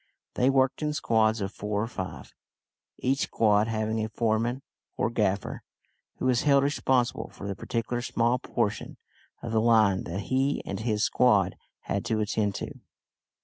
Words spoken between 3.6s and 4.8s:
having a foreman